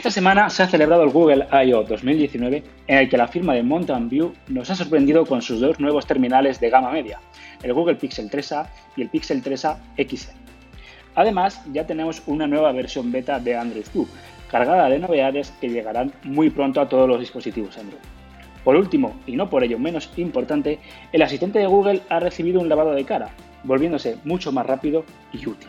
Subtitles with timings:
[0.00, 1.82] Esta semana se ha celebrado el Google I.O.
[1.82, 5.78] 2019 en el que la firma de Mountain View nos ha sorprendido con sus dos
[5.78, 7.20] nuevos terminales de gama media,
[7.62, 8.66] el Google Pixel 3a
[8.96, 10.30] y el Pixel 3a XL.
[11.16, 14.08] Además, ya tenemos una nueva versión beta de Android Q,
[14.50, 18.00] cargada de novedades que llegarán muy pronto a todos los dispositivos Android.
[18.64, 20.78] Por último, y no por ello menos importante,
[21.12, 23.28] el asistente de Google ha recibido un lavado de cara,
[23.64, 25.68] volviéndose mucho más rápido y útil.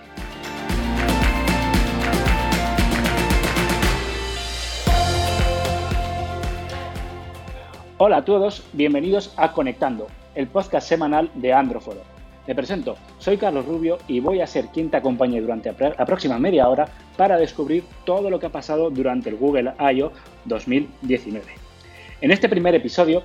[8.03, 12.01] Hola a todos, bienvenidos a Conectando, el podcast semanal de Androforo.
[12.47, 16.39] Me presento, soy Carlos Rubio y voy a ser quien te acompañe durante la próxima
[16.39, 20.11] media hora para descubrir todo lo que ha pasado durante el Google I.O.
[20.45, 21.45] 2019.
[22.21, 23.21] En este primer episodio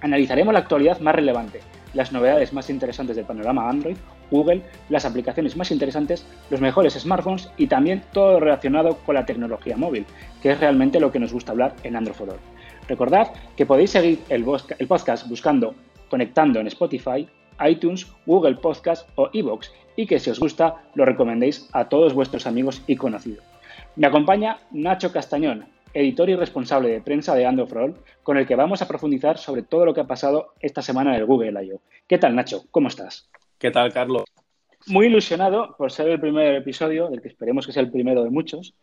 [0.00, 1.58] analizaremos la actualidad más relevante,
[1.92, 3.96] las novedades más interesantes del panorama Android,
[4.30, 9.76] Google, las aplicaciones más interesantes, los mejores smartphones y también todo relacionado con la tecnología
[9.76, 10.06] móvil,
[10.40, 12.53] que es realmente lo que nos gusta hablar en Androforo.
[12.88, 15.74] Recordad que podéis seguir el, podcast buscando
[16.10, 17.26] Conectando en Spotify,
[17.66, 22.46] iTunes, Google Podcast o Evox y que si os gusta lo recomendéis a todos vuestros
[22.46, 23.44] amigos y conocidos.
[23.96, 28.56] Me acompaña Nacho Castañón, editor y responsable de prensa de Android All, con el que
[28.56, 31.80] vamos a profundizar sobre todo lo que ha pasado esta semana en el Google I.O.
[32.06, 32.64] ¿Qué tal, Nacho?
[32.70, 33.30] ¿Cómo estás?
[33.58, 34.24] ¿Qué tal, Carlos?
[34.86, 38.30] Muy ilusionado por ser el primer episodio, del que esperemos que sea el primero de
[38.30, 38.74] muchos,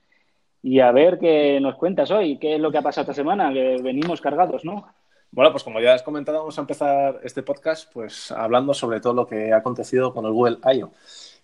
[0.63, 3.51] y a ver qué nos cuentas hoy, qué es lo que ha pasado esta semana,
[3.51, 4.87] que venimos cargados, ¿no?
[5.31, 9.13] Bueno, pues como ya has comentado, vamos a empezar este podcast pues hablando sobre todo
[9.13, 10.91] lo que ha acontecido con el Google I.O.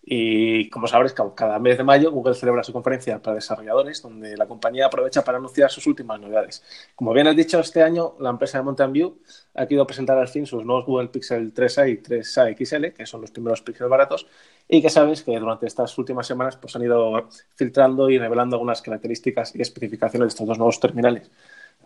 [0.09, 4.45] Y como sabréis, cada mes de mayo Google celebra su conferencia para desarrolladores, donde la
[4.45, 6.63] compañía aprovecha para anunciar sus últimas novedades.
[6.95, 9.19] Como bien has dicho, este año la empresa de Mountain View
[9.53, 13.19] ha querido presentar al fin sus nuevos Google Pixel 3a y 3a XL, que son
[13.19, 14.27] los primeros Pixel baratos,
[14.65, 18.81] y que sabes que durante estas últimas semanas pues, han ido filtrando y revelando algunas
[18.81, 21.29] características y especificaciones de estos dos nuevos terminales.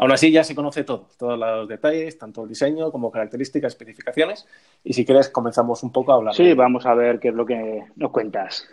[0.01, 4.47] Aún así, ya se conoce todo, todos los detalles, tanto el diseño como características, especificaciones.
[4.83, 6.33] Y si quieres, comenzamos un poco a hablar.
[6.33, 8.67] Sí, vamos a ver qué es lo que nos cuentas.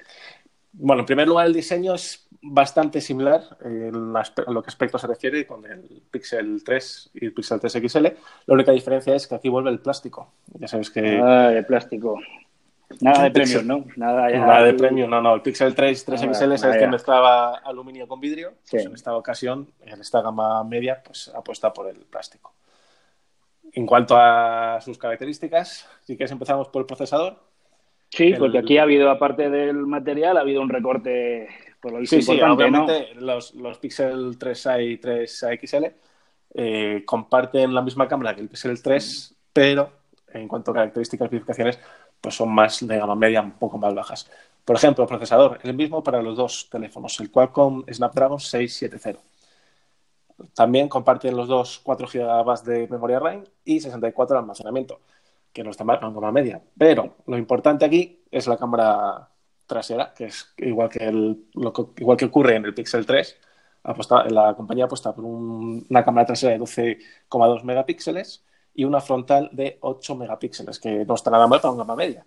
[0.73, 5.47] Bueno, en primer lugar, el diseño es bastante similar en lo que aspecto se refiere
[5.47, 8.07] con el Pixel 3 y el Pixel 3 XL.
[8.47, 10.33] La única diferencia es que aquí vuelve el plástico.
[10.55, 11.21] Ya sabes que.
[11.23, 12.19] Ah, el plástico.
[13.01, 13.85] Nada de premio, ¿no?
[13.97, 15.35] Nada, de premio, no, no.
[15.35, 18.55] El Pixel 3 3XL es el que mezclaba aluminio con vidrio.
[18.71, 22.55] Pues en esta ocasión, en esta gama media, pues apuesta por el plástico.
[23.73, 27.39] En cuanto a sus características, si quieres empezamos por el procesador.
[28.11, 31.49] Sí, porque aquí ha habido, aparte del material, ha habido un recorte
[31.81, 35.93] por lo sí, sí, obviamente los, los, Pixel 3A y 3XL
[36.55, 39.93] eh, comparten la misma cámara que el Pixel 3, pero
[40.33, 41.79] en cuanto a características y especificaciones,
[42.21, 44.31] pues son más de gama media, un poco más bajas.
[44.65, 49.23] Por ejemplo, procesador, el mismo para los dos teléfonos, el Qualcomm Snapdragon 670.
[50.55, 55.01] También comparten los dos 4 GB de memoria RAM y 64 de almacenamiento,
[55.53, 56.63] que no está mal en gama media.
[56.77, 59.29] Pero lo importante aquí es la cámara
[59.67, 61.45] trasera, que es igual que, el,
[61.97, 63.37] igual que ocurre en el Pixel 3.
[64.31, 68.45] la compañía apuesta por una cámara trasera de 12,2 megapíxeles
[68.79, 72.25] y una frontal de 8 megapíxeles, que no está nada mal para una gama media.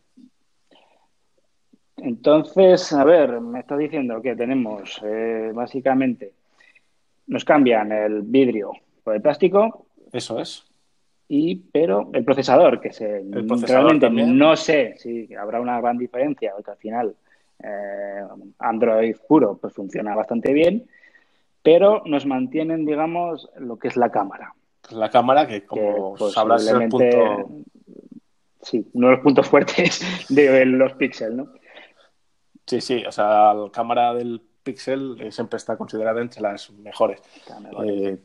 [1.95, 6.34] Entonces, a ver, me está diciendo que tenemos eh, básicamente,
[7.28, 9.85] nos cambian el vidrio por el plástico.
[10.11, 10.66] Eso es.
[11.29, 13.23] Y, pero el procesador, que se,
[13.66, 17.16] realmente no sé si habrá una gran diferencia, porque al final
[17.63, 18.25] eh,
[18.59, 20.85] Android puro pues funciona bastante bien,
[21.63, 24.53] pero nos mantienen, digamos, lo que es la cámara.
[24.91, 27.47] Pues la cámara, que como que, hablas el punto...
[28.62, 31.53] Sí, uno de los puntos fuertes de los Pixel, ¿no?
[32.68, 37.22] Sí, sí, o sea, la cámara del Pixel eh, siempre está considerada entre las mejores.
[37.85, 38.22] Eh,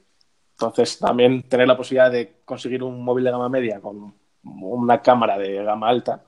[0.53, 5.39] entonces, también tener la posibilidad de conseguir un móvil de gama media con una cámara
[5.39, 6.25] de gama alta,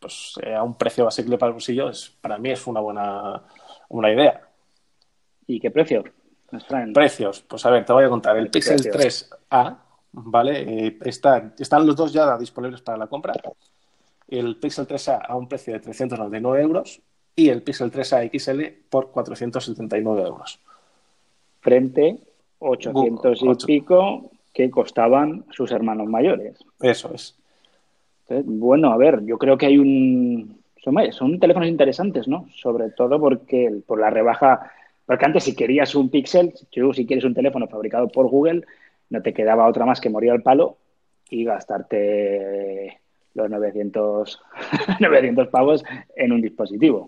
[0.00, 3.42] pues eh, a un precio asequible para el bolsillo, es, para mí es una buena
[3.90, 4.48] una idea.
[5.46, 6.02] ¿Y qué precio?
[6.92, 8.36] Precios, pues a ver, te voy a contar.
[8.36, 9.76] El Pixel 3A,
[10.12, 10.86] ¿vale?
[10.86, 13.34] Eh, está, están los dos ya disponibles para la compra.
[14.28, 17.00] El Pixel 3A a un precio de 399 euros
[17.34, 20.60] y el Pixel 3A XL por 479 euros.
[21.60, 22.18] Frente
[22.58, 26.64] 800 y pico que costaban sus hermanos mayores.
[26.80, 27.36] Eso es.
[28.28, 30.58] bueno, a ver, yo creo que hay un...
[30.82, 32.48] Son, son teléfonos interesantes, ¿no?
[32.54, 34.70] Sobre todo porque por la rebaja
[35.06, 38.66] porque antes si querías un Pixel, si quieres un teléfono fabricado por Google,
[39.08, 40.78] no te quedaba otra más que morir al palo
[41.30, 43.00] y gastarte
[43.34, 44.42] los 900,
[45.00, 47.06] 900 pavos en un dispositivo.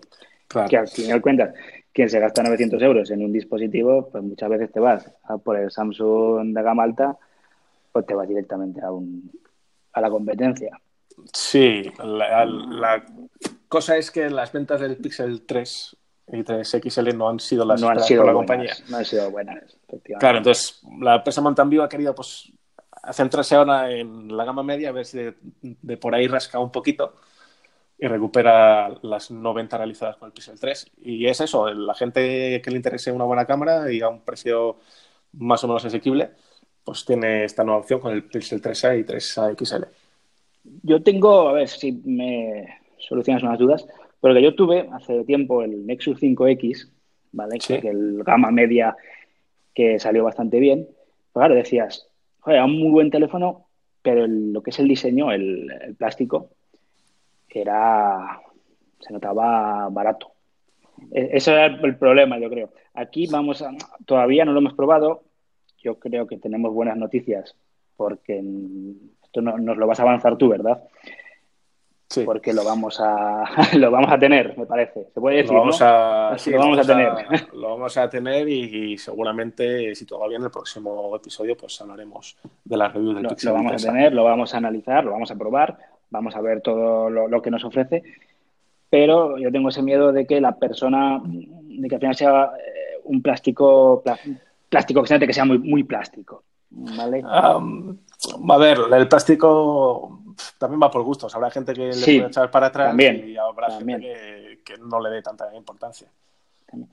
[0.67, 1.53] Que al final cuentas,
[1.93, 5.57] quien se gasta 900 euros en un dispositivo, pues muchas veces te vas a por
[5.57, 7.17] el Samsung de gama alta,
[7.91, 9.31] pues te vas directamente a, un,
[9.93, 10.79] a la competencia.
[11.33, 13.05] Sí, la,
[13.67, 15.97] cosa es que las ventas del Pixel 3
[16.31, 18.73] y 3 XL no han sido las no han sido la compañía.
[18.89, 19.77] No han sido buenas,
[20.19, 22.51] Claro, entonces la empresa Mountain View ha querido pues
[23.13, 25.19] centrarse ahora en la gama media, a ver si
[25.61, 27.15] de, por ahí rasca un poquito
[27.97, 30.91] y recupera las 90 realizadas con el Pixel 3.
[31.01, 34.77] Y es eso, la gente que le interese una buena cámara y a un precio
[35.33, 36.31] más o menos asequible,
[36.83, 39.83] pues tiene esta nueva opción con el Pixel 3A y 3A XL.
[40.83, 43.85] Yo tengo, a ver si me solucionas unas dudas,
[44.21, 46.89] pero que yo tuve hace tiempo el Nexus 5X,
[47.31, 47.59] ¿vale?
[47.59, 48.95] Que el gama media
[49.73, 50.87] que salió bastante bien.
[51.33, 53.67] claro, decías, joder, un muy buen teléfono,
[54.01, 56.49] pero lo que es el diseño, el, plástico,
[57.49, 58.41] era.
[58.99, 60.31] se notaba barato.
[61.11, 62.71] E, ese era el problema, yo creo.
[62.93, 63.71] Aquí vamos a.
[64.05, 65.23] Todavía no lo hemos probado.
[65.81, 67.55] Yo creo que tenemos buenas noticias
[67.95, 68.41] porque
[69.23, 70.81] esto no, nos lo vas a avanzar tú, ¿verdad?
[72.09, 72.23] Sí.
[72.25, 73.43] Porque lo vamos a
[73.77, 75.09] lo vamos a tener, me parece.
[75.13, 77.11] Se puede decir, lo vamos a, sí, lo vamos, a tener.
[77.53, 82.35] lo vamos a tener y, seguramente, si todo va bien, el próximo episodio pues hablaremos
[82.63, 85.29] de la review del lo, Lo vamos a tener, lo vamos a analizar, lo vamos
[85.29, 85.77] a probar,
[86.09, 88.01] vamos a ver todo lo, que nos ofrece.
[88.89, 93.01] Pero yo tengo ese miedo de que la persona, de que al final sea eh,
[93.03, 94.01] un plástico,
[94.67, 96.43] plástico que sea muy, muy plástico.
[96.71, 97.23] ¿Vale?
[97.25, 100.21] a ver, el plástico
[100.57, 101.33] también va por gustos.
[101.35, 105.21] Habrá gente que le puede echar para atrás y habrá gente que, no le dé
[105.21, 106.07] tanta importancia.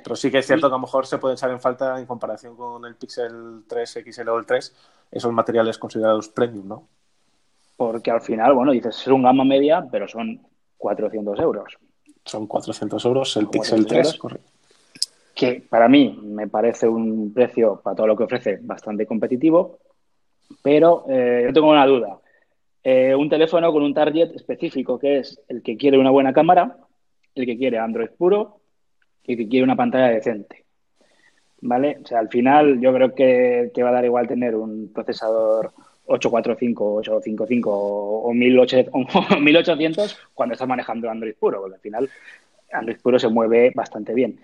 [0.03, 2.07] Pero sí que es cierto que a lo mejor se puede echar en falta en
[2.07, 4.75] comparación con el Pixel 3 XL o el 3
[5.11, 6.89] esos materiales considerados premium, ¿no?
[7.77, 10.41] Porque al final, bueno, dices, es un gama media, pero son
[10.79, 11.77] 400 euros.
[12.25, 14.51] Son 400 euros el Pixel 3, correcto.
[15.35, 19.79] Que para mí me parece un precio, para todo lo que ofrece, bastante competitivo,
[20.63, 22.19] pero eh, yo tengo una duda.
[22.89, 26.77] Eh, un teléfono con un target específico, que es el que quiere una buena cámara,
[27.35, 28.61] el que quiere Android puro
[29.25, 30.65] y el que quiere una pantalla decente.
[31.63, 31.99] ¿Vale?
[32.05, 35.73] O sea, al final yo creo que te va a dar igual tener un procesador
[36.05, 42.09] 845, 855 o 1800 cuando estás manejando Android puro, porque al final
[42.71, 44.39] Android puro se mueve bastante bien.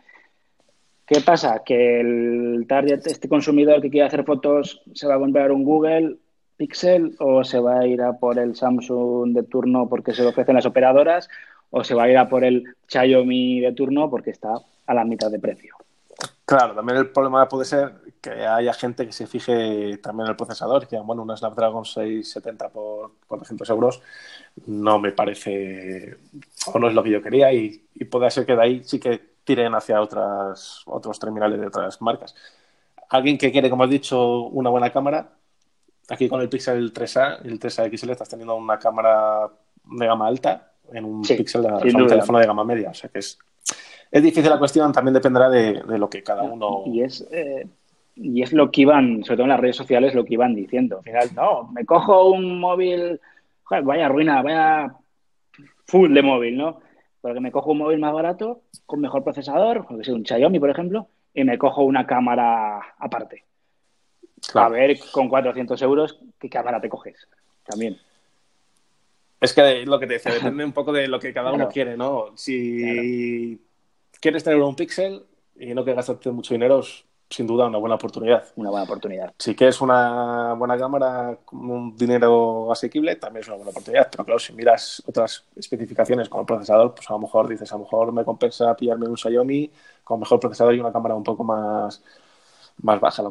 [1.07, 1.63] ¿Qué pasa?
[1.65, 6.17] Que el target, este consumidor que quiere hacer fotos, se va a comprar un Google
[6.63, 10.29] Pixel o se va a ir a por el Samsung de turno porque se lo
[10.29, 11.29] ofrecen las operadoras
[11.71, 14.55] o se va a ir a por el Xiaomi de turno porque está
[14.87, 15.75] a la mitad de precio.
[16.45, 20.37] Claro, también el problema puede ser que haya gente que se fije también en el
[20.37, 24.01] procesador, que bueno, una Snapdragon 670 por 400 euros
[24.67, 26.17] no me parece
[26.73, 29.01] o no es lo que yo quería y, y puede ser que de ahí sí
[29.01, 32.37] que tiren hacia otras, otros terminales de otras marcas.
[33.09, 35.33] Alguien que quiere, como has dicho, una buena cámara,
[36.09, 39.49] aquí con el Pixel 3A y el 3A XL estás teniendo una cámara
[39.85, 42.91] de gama alta en un Pixel, de, un teléfono de gama media.
[42.91, 43.39] O sea que es,
[44.11, 46.83] es difícil la cuestión, también dependerá de, lo que cada uno.
[46.87, 47.67] Y es, eh,
[48.15, 50.99] y es lo que iban, sobre todo en las redes sociales, lo que iban diciendo.
[50.99, 53.21] Al final, no, me cojo un móvil,
[53.71, 54.95] vaya ruina, vaya
[55.87, 56.81] full de móvil, ¿no?
[57.21, 60.71] Porque me cojo un móvil más barato, con mejor procesador, que sea un Xiaomi, por
[60.71, 63.45] ejemplo, y me cojo una cámara aparte.
[64.55, 67.29] A ver, con 400 euros, ¿qué cámara te coges?
[67.65, 67.99] También.
[69.41, 71.97] Es que lo que te decía, depende un poco de lo que cada uno quiere,
[71.97, 72.37] ¿no?
[72.37, 73.61] Si
[74.21, 75.25] quieres tener un Pixel
[75.57, 78.45] y no que gastarte mucho dinero, es sin duda una buena oportunidad.
[78.57, 79.33] Una buena oportunidad.
[79.39, 84.09] Si quieres una buena cámara con un dinero asequible, también es una buena oportunidad.
[84.11, 87.77] Pero claro, si miras otras especificaciones como el procesador, pues a lo mejor dices, a
[87.77, 89.71] lo mejor me compensa pillarme un Xiaomi
[90.05, 92.03] con mejor procesador y una cámara un poco más,
[92.83, 93.23] más baja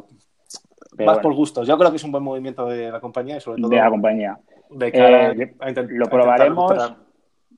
[0.98, 1.66] más por gustos.
[1.66, 3.90] Yo creo que es un buen movimiento de la compañía y sobre todo de la
[3.90, 4.38] compañía.
[4.80, 5.54] Eh,
[5.88, 6.94] lo probaremos,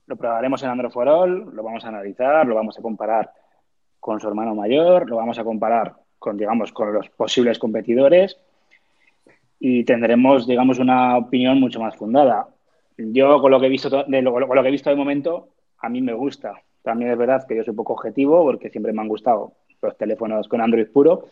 [0.07, 3.31] lo probaremos en Android for All, lo vamos a analizar, lo vamos a comparar
[3.99, 8.37] con su hermano mayor, lo vamos a comparar con, digamos, con los posibles competidores
[9.59, 12.47] y tendremos, digamos, una opinión mucho más fundada.
[12.97, 15.49] Yo con lo que he visto de lo, con lo que he visto de momento,
[15.79, 16.61] a mí me gusta.
[16.81, 20.47] También es verdad que yo soy poco objetivo porque siempre me han gustado los teléfonos
[20.47, 21.25] con Android puro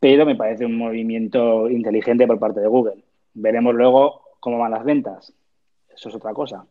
[0.00, 3.04] pero me parece un movimiento inteligente por parte de Google.
[3.34, 5.32] Veremos luego cómo van las ventas.
[5.94, 6.66] Eso es otra cosa.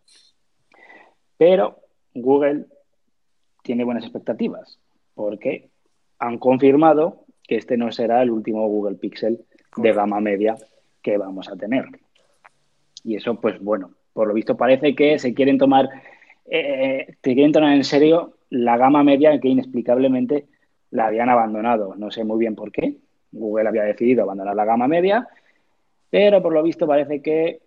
[1.37, 1.77] Pero
[2.13, 2.65] Google
[3.63, 4.79] tiene buenas expectativas
[5.15, 5.69] porque
[6.19, 9.45] han confirmado que este no será el último Google Pixel
[9.77, 10.55] de gama media
[11.01, 11.85] que vamos a tener.
[13.03, 15.89] Y eso, pues bueno, por lo visto parece que se quieren tomar
[16.45, 20.45] eh, te quieren tomar en serio la gama media que inexplicablemente
[20.91, 21.95] la habían abandonado.
[21.95, 22.97] No sé muy bien por qué.
[23.35, 25.27] Google había decidido abandonar la gama media,
[26.09, 27.61] pero por lo visto parece que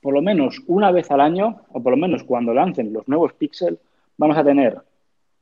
[0.00, 3.32] por lo menos una vez al año, o por lo menos cuando lancen los nuevos
[3.32, 3.78] Pixel,
[4.16, 4.78] vamos a tener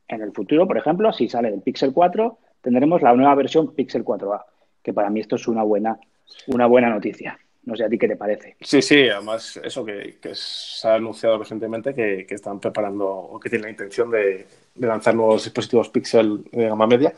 [0.08, 4.04] en el futuro, por ejemplo, si sale el Pixel 4, tendremos la nueva versión Pixel
[4.04, 4.42] 4a,
[4.82, 5.98] que para mí esto es una buena,
[6.46, 7.38] una buena noticia.
[7.64, 8.56] No sé a ti qué te parece.
[8.60, 13.64] Sí, sí, además eso que, se ha anunciado recientemente que, están preparando o que tienen
[13.64, 17.14] la intención de, lanzar nuevos dispositivos Pixel de gama media.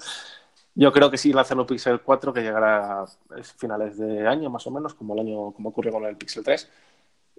[0.78, 3.06] Yo creo que sí lanzan un Pixel 4 que llegará a
[3.56, 6.70] finales de año más o menos, como el año como ocurrió con el Pixel 3.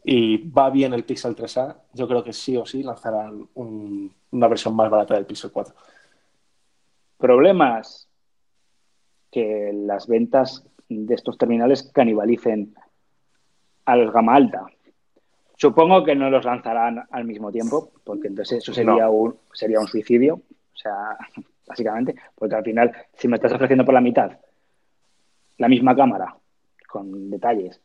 [0.05, 4.75] Y va bien el Pixel 3A, yo creo que sí o sí lanzarán una versión
[4.75, 5.75] más barata del Pixel 4.
[7.17, 8.09] Problemas
[9.29, 12.73] que las ventas de estos terminales canibalicen
[13.85, 14.65] a los gama alta.
[15.55, 19.87] Supongo que no los lanzarán al mismo tiempo, porque entonces eso sería, un, sería un
[19.87, 21.17] suicidio, o sea,
[21.67, 24.31] básicamente, porque al final, si me estás ofreciendo por la mitad
[25.57, 26.35] la misma cámara,
[26.87, 27.81] con detalles,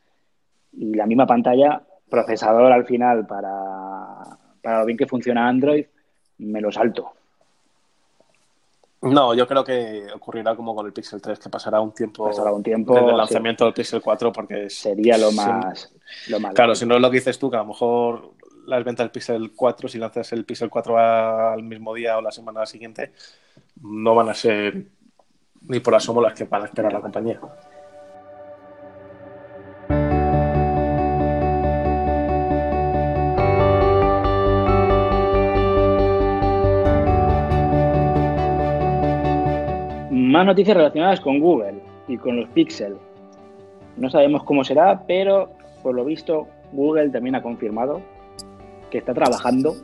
[0.72, 5.86] y la misma pantalla, procesador al final para, para lo bien que funciona Android,
[6.38, 7.12] me lo salto.
[9.02, 12.52] No, yo creo que ocurrirá como con el Pixel 3, que pasará un tiempo, pasará
[12.52, 15.92] un tiempo desde el lanzamiento del Pixel 4 porque sería lo más,
[16.28, 18.34] lo más Claro, si no es lo que dices tú, que a lo mejor
[18.66, 22.30] las ventas del Pixel 4, si lanzas el Pixel 4 al mismo día o la
[22.30, 23.12] semana siguiente,
[23.82, 24.86] no van a ser
[25.62, 27.40] ni por asomo las que van a esperar la compañía.
[40.10, 42.96] Más noticias relacionadas con Google y con los Pixel.
[43.96, 45.52] No sabemos cómo será, pero
[45.82, 48.00] por lo visto Google también ha confirmado
[48.92, 49.74] que está trabajando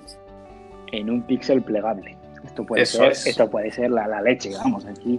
[0.93, 2.15] en un Pixel plegable.
[2.45, 5.19] Esto puede ser, esto puede ser la, leche, vamos, aquí.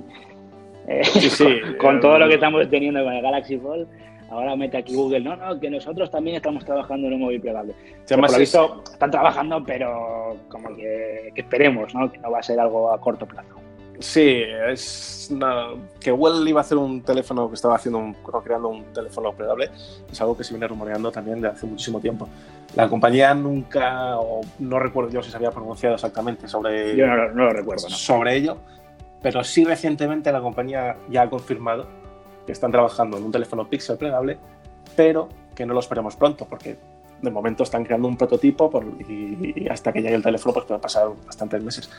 [0.87, 1.01] Eh,
[1.79, 3.87] con, todo lo que estamos teniendo con el Galaxy Fold,
[4.29, 7.73] ahora mete aquí Google, no, no, que nosotros también estamos trabajando en un móvil plegable.
[8.07, 12.11] por lo visto, están trabajando, pero como que, que esperemos, ¿no?
[12.11, 13.58] Que no va a ser algo a corto plazo.
[13.99, 15.29] Sí, es
[15.99, 18.13] que Google iba a hacer un teléfono que estaba haciendo un,
[18.43, 19.69] creando un teléfono operable
[20.11, 22.27] es algo que se viene rumoreando también de hace muchísimo tiempo.
[22.75, 27.27] La compañía nunca, o no recuerdo yo si se había pronunciado exactamente sobre, yo no,
[27.27, 28.57] lo recuerdo, sobre ello,
[29.21, 31.87] pero sí recientemente la compañía ya ha confirmado
[32.45, 34.39] que están trabajando en un teléfono Pixel plegable,
[34.95, 36.77] pero que no lo esperemos pronto, porque
[37.21, 38.71] de momento están creando un prototipo
[39.07, 41.89] y, hasta que llegue el teléfono pues pueden pasar bastantes meses.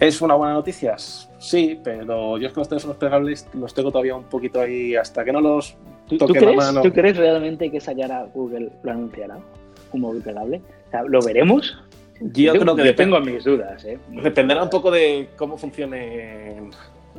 [0.00, 0.96] ¿Es una buena noticia?
[0.96, 5.24] Sí, pero yo es que los teléfonos plegables los tengo todavía un poquito ahí hasta
[5.24, 5.76] que no los
[6.08, 6.82] toque ¿Tú, crees, la mano.
[6.82, 9.38] ¿Tú crees realmente que Sayara Google lo anunciará?
[9.92, 10.62] ¿Un móvil plegable?
[11.06, 11.76] ¿Lo veremos?
[12.20, 13.84] Yo, creo que tengo mis dudas.
[13.84, 13.98] ¿eh?
[14.08, 16.70] Dependerá un poco de cómo funcionen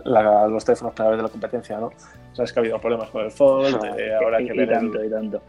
[0.03, 1.91] los teléfonos plegables de la competencia, ¿no?
[2.33, 5.09] Sabes que ha habido problemas con el Fold, ah, eh, ahora que ver tanto, y
[5.09, 5.41] tanto.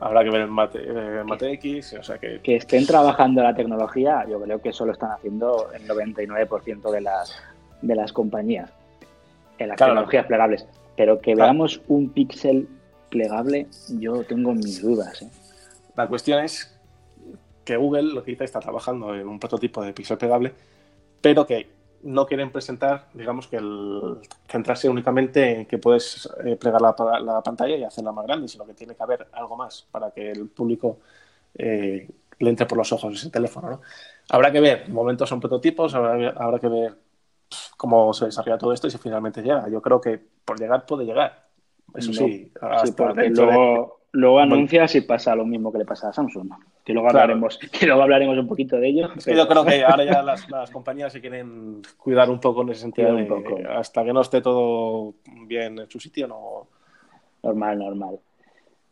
[0.00, 2.40] Habrá que ver el Mate, eh, Mate X, o sea que...
[2.40, 7.00] Que estén trabajando la tecnología, yo creo que eso lo están haciendo el 99% de
[7.00, 7.36] las,
[7.80, 8.70] de las compañías,
[9.58, 10.66] en las tecnologías plegables.
[10.96, 12.68] Pero que veamos un píxel
[13.08, 15.22] plegable, yo tengo mis dudas.
[15.22, 15.30] ¿eh?
[15.96, 16.76] La cuestión es
[17.64, 20.52] que Google, lo que dice, está trabajando en un prototipo de píxel plegable,
[21.20, 21.73] pero que
[22.04, 24.18] no quieren presentar, digamos que el
[24.48, 28.74] centrarse únicamente en que puedes eh, plegar la, pantalla y hacerla más grande, sino que
[28.74, 30.98] tiene que haber algo más para que el público
[31.56, 32.08] eh,
[32.38, 33.70] le entre por los ojos ese teléfono.
[33.70, 33.80] ¿no?
[34.28, 36.94] Habrá que ver, de momento son prototipos, habrá, que ver
[37.76, 39.68] cómo se desarrolla todo esto y si finalmente llega.
[39.68, 41.44] Yo creo que por llegar puede llegar.
[41.94, 46.52] Eso sí, hasta luego, luego anuncias y pasa lo mismo que le pasa a Samsung
[46.84, 49.08] que luego hablaremos, que luego hablaremos un poquito de ello.
[49.14, 53.14] yo creo que ahora ya las, compañías se quieren cuidar un poco en ese sentido.
[53.14, 53.58] un poco.
[53.70, 55.14] hasta que no esté todo
[55.46, 56.68] bien en su sitio, no.
[57.42, 58.18] Normal, normal.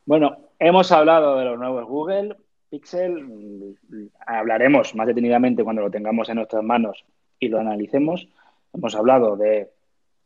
[0.05, 2.37] Bueno, hemos hablado de los nuevos Google
[2.69, 3.76] Pixel.
[4.26, 7.05] Hablaremos más detenidamente cuando lo tengamos en nuestras manos
[7.38, 8.29] y lo analicemos.
[8.75, 9.71] Hemos hablado de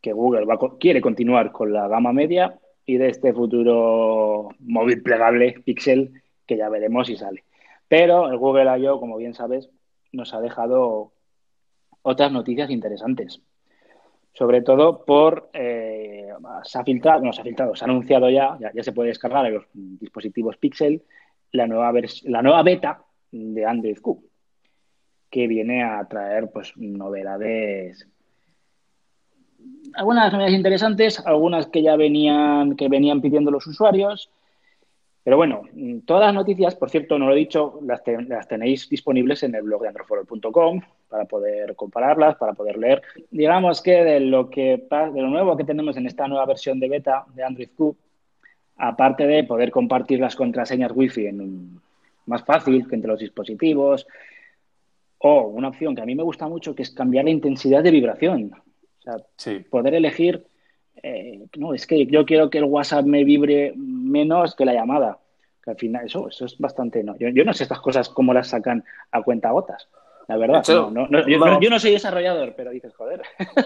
[0.01, 0.47] que Google
[0.81, 6.69] quiere continuar con la gama media y de este futuro móvil plegable Pixel que ya
[6.69, 7.45] veremos si sale.
[7.89, 9.69] Pero el Google I.O., como bien sabes,
[10.13, 11.13] nos ha dejado
[12.03, 13.43] otras noticias interesantes.
[14.33, 15.51] Sobre todo por.
[15.53, 16.29] Eh,
[16.63, 19.47] se ha filtrado, no se ha filtrado, se ha anunciado ya, ya, se puede descargar
[19.47, 21.03] en los dispositivos Pixel
[21.53, 21.93] la nueva,
[22.25, 24.23] la nueva beta de Android Q,
[25.31, 28.07] que viene a traer pues novedades.
[29.95, 34.31] Algunas novedades interesantes, algunas que ya venían, que venían pidiendo los usuarios
[35.25, 35.63] Pero bueno,
[36.05, 38.03] todas las noticias, por cierto, no lo he dicho, las,
[38.47, 43.03] tenéis disponibles en el blog de androforol.com para poder compararlas, para poder leer.
[43.31, 46.89] Digamos que de lo que de lo nuevo que tenemos en esta nueva versión de
[46.89, 47.97] beta de Android Q,
[48.77, 51.81] aparte de poder compartir las contraseñas Wi-Fi en
[52.27, 54.07] más fácil que entre los dispositivos,
[55.19, 57.91] o una opción que a mí me gusta mucho, que es cambiar la intensidad de
[57.91, 58.53] vibración.
[59.07, 60.47] O sea, poder elegir
[61.03, 65.19] eh, no, es que yo quiero que el WhatsApp me vibre menos que la llamada.
[65.63, 67.03] Que al final, eso, eso es bastante.
[67.03, 67.17] No.
[67.17, 69.89] Yo, no sé estas cosas cómo las sacan a cuenta gotas.
[70.29, 73.23] La verdad, yo, no, soy desarrollador, pero dices, joder.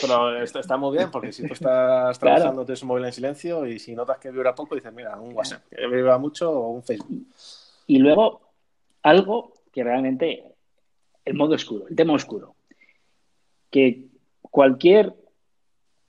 [0.00, 3.78] Pero está, muy bien, porque si tú estás trabajando, tienes un móvil en silencio y
[3.78, 7.26] si notas que vibra poco, dices, mira, un WhatsApp, que vibra mucho o un Facebook.
[7.86, 8.40] Y luego,
[9.04, 10.42] algo que realmente,
[11.24, 12.56] el modo oscuro, el tema oscuro,
[13.70, 14.05] que
[14.56, 15.12] cualquier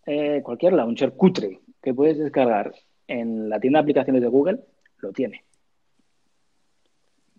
[0.06, 2.74] eh, cualquier launcher cutre que puedes descargar
[3.06, 4.60] en la tienda de aplicaciones de Google
[5.00, 5.44] lo tiene.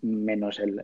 [0.03, 0.83] Menos el, o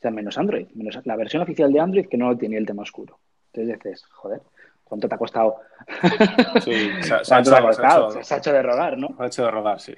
[0.00, 3.18] sea, menos Android, menos la versión oficial de Android que no tiene el tema oscuro.
[3.52, 4.40] Entonces dices, joder,
[4.84, 5.56] ¿cuánto te ha costado?
[6.62, 8.22] Sí, se, ha, costado?
[8.22, 9.08] Se, ha hecho de rogar, ¿no?
[9.16, 9.94] Se ha hecho de rogar, sí.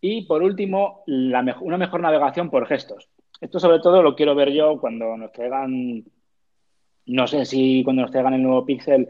[0.00, 1.42] Y por último, una
[1.78, 3.08] mejor navegación por gestos.
[3.40, 6.02] Esto sobre todo lo quiero ver yo cuando nos traigan,
[7.10, 9.08] no sé si cuando nos traigan el nuevo Pixel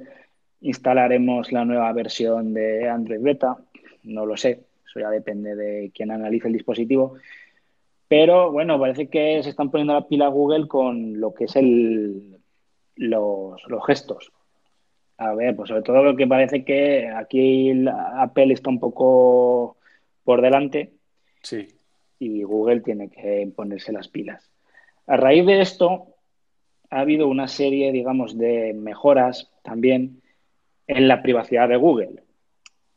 [0.62, 3.59] instalaremos la nueva versión de Android Beta,
[4.04, 7.16] no lo sé, eso ya depende de quién analice el dispositivo.
[8.09, 12.38] Pero bueno, parece que se están poniendo la pila Google con lo que es el,
[12.97, 14.33] los, gestos.
[15.19, 17.71] A ver, pues sobre todo lo que parece que aquí
[18.16, 19.76] Apple está un poco
[20.25, 20.95] por delante.
[21.42, 21.69] Sí.
[22.19, 24.50] Y Google tiene que ponerse las pilas.
[25.07, 26.16] A raíz de esto,
[26.90, 30.20] ha habido una serie, digamos, de mejoras también
[30.87, 32.23] en la privacidad de Google.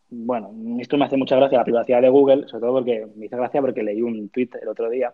[0.09, 3.37] Bueno, esto me hace mucha gracia la privacidad de Google, sobre todo porque me hizo
[3.37, 5.13] gracia porque leí un tweet el otro día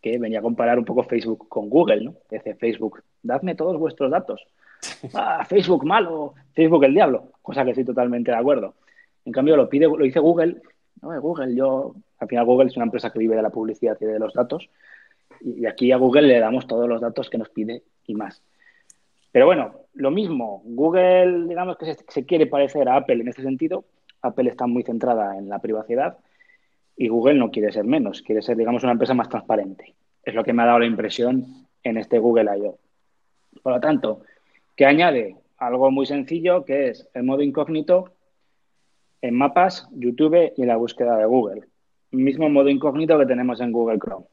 [0.00, 2.14] que venía a comparar un poco Facebook con Google, ¿no?
[2.30, 4.46] Dice Facebook, dadme todos vuestros datos.
[5.14, 8.74] Ah, Facebook malo, Facebook el diablo, cosa que estoy totalmente de acuerdo.
[9.24, 10.60] En cambio, lo pide, lo dice Google,
[11.02, 14.04] no, Google, yo, al final Google es una empresa que vive de la publicidad y
[14.04, 14.68] de los datos,
[15.40, 18.42] y aquí a Google le damos todos los datos que nos pide y más.
[19.32, 23.84] Pero bueno, lo mismo, Google, digamos que se, quiere parecer a Apple en este sentido.
[24.22, 26.18] Apple está muy centrada en la privacidad
[26.96, 29.94] y Google no quiere ser menos, quiere ser, digamos, una empresa más transparente.
[30.22, 32.78] Es lo que me ha dado la impresión en este Google I.O.
[33.62, 34.22] Por lo tanto,
[34.74, 38.12] que añade algo muy sencillo que es el modo incógnito
[39.22, 41.62] en mapas, YouTube y la búsqueda de Google.
[42.10, 44.26] Mismo modo incógnito que tenemos en Google Chrome.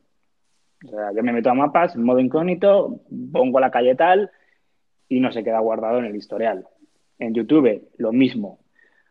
[0.85, 2.99] O sea, yo me meto a mapas, en modo incógnito,
[3.31, 4.31] pongo la calle tal
[5.07, 6.65] y no se queda guardado en el historial.
[7.19, 8.59] En YouTube, lo mismo.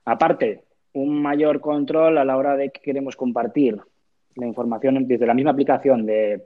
[0.05, 3.79] Aparte, un mayor control a la hora de que queremos compartir
[4.35, 6.43] la información desde la misma aplicación de,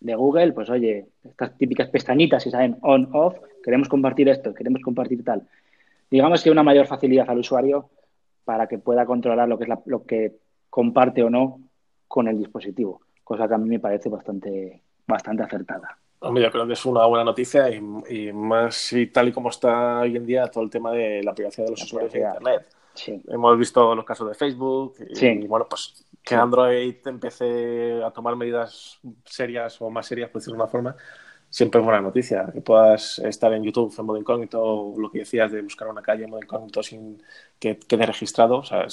[0.00, 5.24] de Google, pues oye, estas típicas pestañitas si saben on-off, queremos compartir esto, queremos compartir
[5.24, 5.42] tal.
[6.10, 7.90] Digamos que una mayor facilidad al usuario
[8.44, 10.36] para que pueda controlar lo que es lo que
[10.68, 11.60] comparte o no
[12.06, 15.98] con el dispositivo, cosa que a mí me parece bastante, bastante acertada.
[16.20, 20.00] Hombre, yo creo que es una buena noticia y, más y tal y como está
[20.00, 22.66] hoy en día todo el tema de la privacidad de los usuarios de Internet.
[23.28, 28.98] Hemos visto los casos de Facebook y, bueno, pues que Android empiece a tomar medidas
[29.24, 30.96] serias o más serias, por decirlo de una forma,
[31.50, 32.50] siempre es buena noticia.
[32.52, 36.02] Que puedas estar en YouTube en modo incógnito, o lo que decías de buscar una
[36.02, 37.22] calle en modo incógnito sin
[37.58, 38.58] que quede registrado.
[38.58, 38.86] O sea,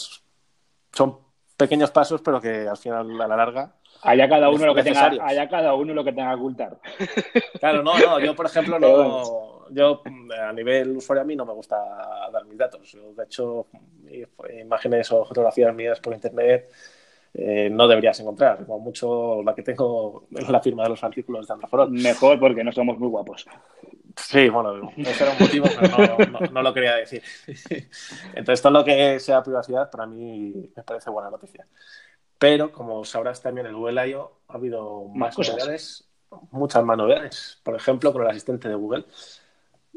[0.92, 1.20] son
[1.56, 5.12] pequeños pasos, pero que al final, a la larga, Allá cada uno lo que tenga,
[5.22, 6.78] allá cada uno lo que tenga que ocultar.
[7.60, 10.02] Claro, no, no, yo por ejemplo no, yo
[10.42, 11.78] a nivel usuario a mí no me gusta
[12.32, 12.98] dar mis datos.
[13.16, 13.68] de hecho,
[14.60, 16.72] imágenes o fotografías mías por internet
[17.34, 18.66] eh, no deberías encontrar.
[18.66, 21.92] Como mucho la que tengo es la firma de los artículos de Andraforol.
[21.92, 23.46] Mejor porque no somos muy guapos.
[24.18, 27.24] Sí, bueno, ese era un motivo, pero no, lo quería decir.
[28.36, 31.66] Entonces, todo lo que sea privacidad para mí me parece buena noticia.
[32.42, 34.32] Pero, como sabrás también, en Google I.O.
[34.48, 36.10] ha habido más, novedades,
[36.50, 37.60] muchas más novedades.
[37.62, 39.06] Por ejemplo, con el asistente de Google.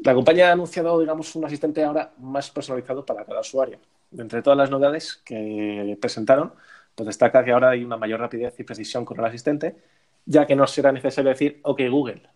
[0.03, 3.79] La compañía ha anunciado, digamos, un asistente ahora más personalizado para cada usuario.
[4.15, 6.53] entre todas las novedades que presentaron,
[6.93, 9.77] pues destaca que ahora hay una mayor rapidez y precisión con el asistente,
[10.27, 12.29] ya que no será necesario decir OK Google.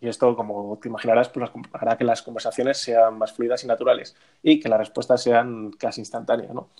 [0.00, 4.16] Y esto, como te imaginarás, pues hará que las conversaciones sean más fluidas y naturales
[4.42, 6.70] y que las respuestas sean casi instantáneas, ¿no?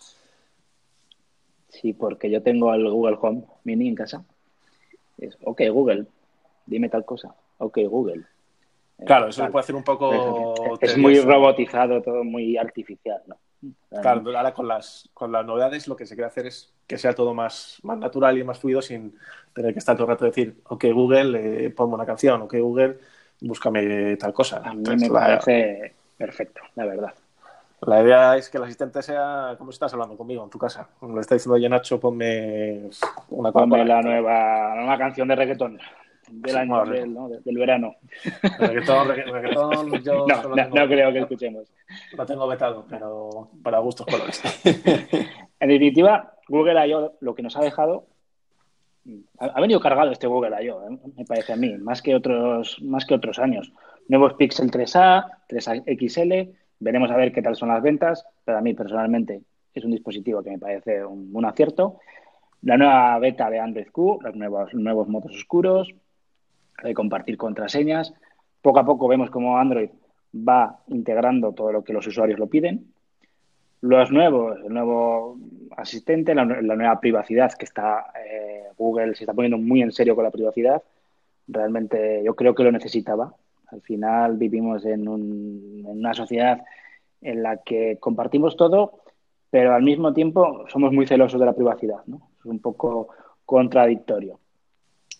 [1.73, 4.25] Sí, porque yo tengo el Google Home Mini en casa.
[5.19, 6.07] Es, ok, Google,
[6.67, 7.35] dime tal cosa.
[7.59, 8.25] Ok, Google.
[9.05, 10.79] Claro, eso puede hacer un poco...
[10.81, 13.37] Es, muy robotizado, todo muy artificial, ¿no?
[14.01, 17.15] Claro, ahora con las, con las novedades lo que se quiere hacer es que sea
[17.15, 19.17] todo más, más natural y más fluido sin
[19.53, 22.99] tener que estar todo el rato decir, ok Google, eh, ponme una canción, ok Google,
[23.41, 24.63] búscame tal cosa.
[24.65, 27.15] A mí me parece perfecto, la verdad.
[27.87, 30.89] La idea es que el asistente sea como si estás hablando conmigo en tu casa.
[31.01, 32.89] Como le está diciendo oye Nacho, ponme
[33.31, 35.79] una Ponme la nueva, nueva canción de reggaetón
[36.31, 37.29] del año, del, ¿no?
[37.29, 37.97] del, verano.
[38.59, 41.73] Reggaetón, reggaetón, yo no, no, no, creo que escuchemos.
[42.17, 44.41] Lo tengo vetado, pero para gustos colores.
[44.65, 47.17] en definitiva, Google I.O.
[47.21, 48.07] lo que nos ha dejado
[49.39, 50.99] ha venido cargado este Google I.O., ¿eh?
[51.17, 53.73] me parece a mí, más que otros, más que otros años.
[54.09, 58.75] Nuevos Pixel 3A, 3XL, veremos a ver qué tal son las ventas, pero a mí
[58.75, 59.43] personalmente
[59.73, 61.99] es un dispositivo que me parece un, acierto.
[62.63, 65.95] La nueva beta de Android Q, los nuevos, nuevos modos oscuros,
[66.83, 68.13] de compartir contraseñas.
[68.61, 69.91] Poco a poco vemos cómo Android
[70.37, 72.93] va integrando todo lo que los usuarios lo piden.
[73.81, 75.37] Los nuevos, el nuevo
[75.77, 80.15] asistente, la, la nueva privacidad que está eh, Google se está poniendo muy en serio
[80.15, 80.83] con la privacidad.
[81.49, 83.35] Realmente yo creo que lo necesitaba.
[83.73, 86.63] Al final vivimos en, un, en una sociedad
[87.21, 89.01] en la que compartimos todo,
[89.51, 92.03] pero al mismo tiempo somos muy celosos de la privacidad.
[92.07, 92.31] ¿no?
[92.39, 93.09] Es un poco
[93.45, 94.39] contradictorio.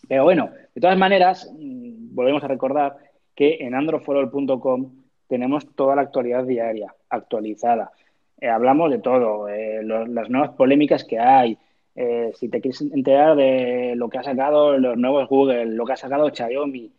[0.09, 2.97] Pero bueno, de todas maneras, mm, volvemos a recordar
[3.35, 4.91] que en androforall.com
[5.29, 7.93] tenemos toda la actualidad diaria actualizada.
[8.41, 11.57] Eh, hablamos de todo, eh, las nuevas polémicas que hay.
[11.95, 15.93] Eh, si te quieres enterar de lo que ha sacado los nuevos Google, lo que
[15.93, 16.91] ha sacado Xiaomi,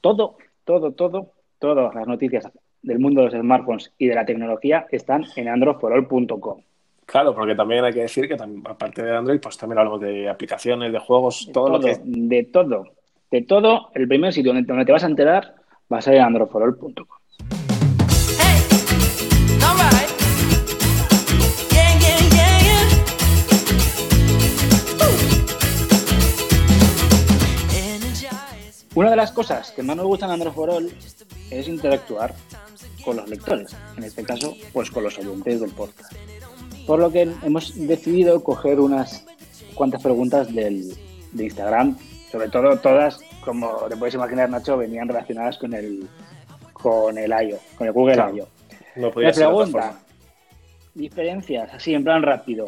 [0.00, 2.48] todo, todo, todo, todas las noticias
[2.82, 6.62] del mundo de los smartphones y de la tecnología están en androforall.com.
[7.06, 10.92] Claro, porque también hay que decir que aparte de Android, pues también hablamos de aplicaciones,
[10.92, 12.00] de juegos, todo, todo lo que...
[12.04, 12.84] De todo,
[13.30, 13.90] de todo.
[13.94, 15.54] El primer sitio donde, te vas a enterar
[15.92, 17.21] va a ser androforall.com.
[28.94, 30.92] Una de las cosas que más nos gustan en Android for All
[31.50, 32.34] es interactuar
[33.04, 36.12] con los lectores, en este caso, pues con los oyentes del podcast.
[36.86, 39.24] Por lo que hemos decidido coger unas
[39.74, 40.94] cuantas preguntas del,
[41.32, 41.96] de Instagram,
[42.30, 46.06] sobre todo todas, como te puedes imaginar, Nacho, venían relacionadas con el
[46.72, 48.36] con el I.O., con el Google Claro.
[48.36, 48.48] I.O.
[48.96, 50.00] No podía ser pregunta,
[50.94, 52.66] diferencias, así en plan rápido.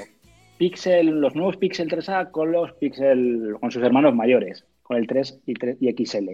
[0.57, 5.41] Pixel, los nuevos Pixel 3A con los Pixel, con sus hermanos mayores, con el 3
[5.47, 6.31] y, 3 y XL.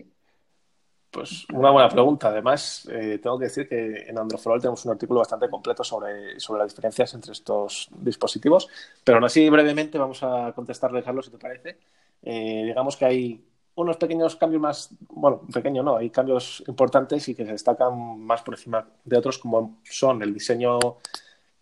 [1.10, 2.28] Pues una buena pregunta.
[2.28, 5.82] Además, eh, tengo que decir que en Android for All tenemos un artículo bastante completo
[5.82, 8.68] sobre, sobre las diferencias entre estos dispositivos,
[9.02, 11.78] pero aún así brevemente vamos a contestarle, Carlos, si te parece.
[12.22, 17.34] Eh, digamos que hay unos pequeños cambios más, bueno, pequeño no, hay cambios importantes y
[17.34, 20.78] que se destacan más por encima de otros, como son el diseño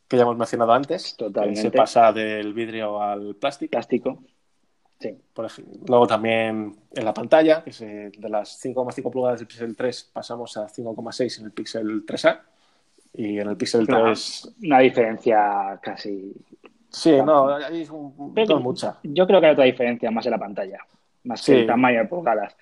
[0.08, 1.62] que ya hemos mencionado antes, Totalmente.
[1.62, 3.70] que se pasa del vidrio al plástico.
[3.70, 4.18] Plástico.
[5.00, 5.16] Sí.
[5.32, 9.76] Por ejemplo, luego también en la pantalla, que se- de las 5,5 pulgadas del Pixel
[9.76, 12.40] 3 pasamos a 5,6 en el Pixel 3A
[13.14, 14.56] y en el Pixel Una, 3...
[14.64, 16.32] una diferencia casi.
[16.90, 18.98] Sí, no, hay un, que- mucha.
[19.04, 20.78] Yo creo que hay otra diferencia más en la pantalla,
[21.24, 21.58] más que Sí.
[21.60, 22.56] el tamaño de pulgadas,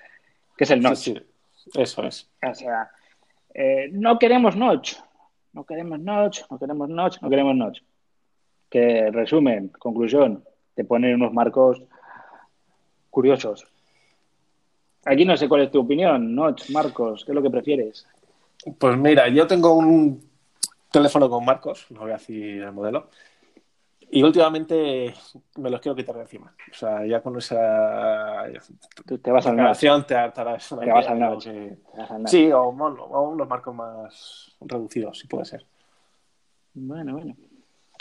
[0.57, 0.97] que es el notch.
[0.97, 1.15] Sí,
[1.55, 2.29] sí, eso es.
[2.47, 2.91] O sea,
[3.55, 4.97] eh, no queremos notch,
[5.55, 7.81] no queremos notch, no queremos notch, no queremos notch.
[8.69, 10.45] Que resumen, conclusión,
[10.75, 11.83] te ponen unos marcos
[13.27, 13.67] curiosos.
[15.07, 18.07] Aquí no sé cuál es tu opinión, notch, marcos, ¿qué es lo que prefieres?
[18.79, 20.23] Pues mira, yo tengo un
[20.93, 23.09] teléfono con marcos, no voy a decir el modelo,
[24.11, 25.15] y últimamente
[25.57, 26.55] me los quiero quitar de encima.
[26.71, 28.45] O sea, ya con esa
[29.07, 29.57] Tú te vas al
[30.07, 31.45] te hartarás Te vas al notch.
[31.45, 31.77] que-.
[32.27, 35.65] Sí, o, o unos marcos más reducidos, si puede ser.
[36.75, 37.35] Bueno, bueno.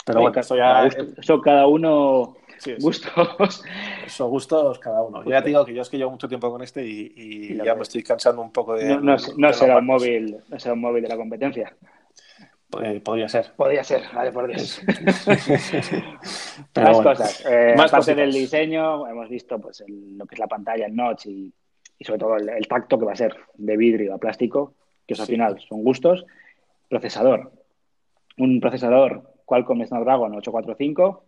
[0.04, 2.82] Pero Oye, bueno, esto ya gusto- eso cada uno sí, sí.
[2.82, 3.62] gustos.
[4.06, 5.24] Eso gustos cada uno.
[5.24, 7.54] Ya te digo que yo es que llevo mucho tiempo con este y, y Y
[7.54, 8.84] lo ya me estoy cansando un poco de.
[8.88, 11.74] No, no, de no los será un móvil, no será un móvil de la competencia.
[12.82, 13.52] Eh, podría ser.
[13.56, 14.80] Podría ser, vale, por Dios.
[16.72, 17.10] Pero Más bueno.
[17.10, 17.44] cosas.
[17.48, 18.16] Eh, Más aparte cositas.
[18.16, 21.52] del diseño, hemos visto pues el- lo que es la pantalla, el notch y,
[21.98, 24.74] y sobre todo el, el tacto que va a ser de vidrio a plástico,
[25.06, 25.32] que eso al Sí.
[25.34, 26.24] final son gustos.
[26.88, 27.52] Procesador.
[28.38, 31.24] Un procesador Qualcomm Snapdragon 845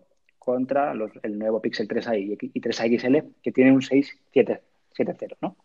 [0.52, 5.56] contra los- el nuevo Pixel 3a y, y 3a XL que tiene un 6770, ¿no?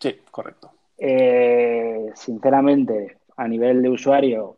[0.00, 0.72] Sí, correcto.
[0.98, 4.56] Eh, sinceramente, a nivel de usuario,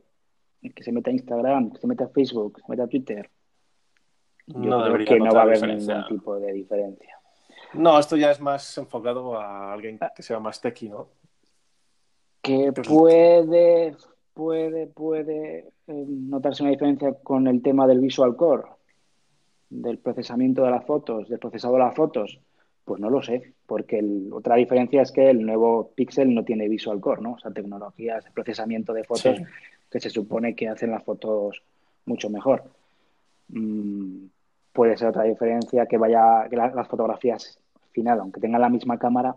[0.75, 3.31] que se meta a Instagram, que se meta a Facebook, que se meta a Twitter,
[4.47, 5.95] yo No creo que no va a haber diferencia.
[5.95, 7.19] ningún tipo de diferencia.
[7.75, 11.09] No, esto ya es más enfocado a alguien que sea más techie, ¿no?
[12.41, 13.95] Que puede,
[14.33, 18.63] puede, puede eh, notarse una diferencia con el tema del visual core,
[19.69, 22.41] del procesamiento de las fotos, del procesado de las fotos.
[22.85, 27.01] Pues no lo sé, porque otra diferencia es que el nuevo Pixel no tiene Visual
[27.01, 27.33] Core, ¿no?
[27.33, 29.39] O sea, tecnologías de procesamiento de fotos
[29.91, 31.63] que se supone que hacen las fotos
[32.05, 32.65] mucho mejor.
[33.49, 34.27] Mm,
[34.73, 37.59] puede ser otra diferencia que vaya que las fotografías
[37.91, 39.35] final, aunque tengan la misma cámara,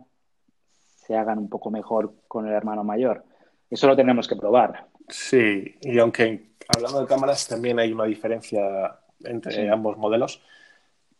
[0.95, 3.23] se hagan un poco mejor con el hermano mayor.
[3.69, 4.87] Eso lo tenemos que probar.
[5.07, 10.41] Sí, y aunque hablando de cámaras también hay una diferencia entre ambos modelos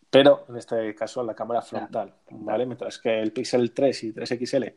[0.10, 2.66] pero en este caso la cámara frontal, ¿vale?
[2.66, 4.74] Mientras que el Pixel 3 y 3XL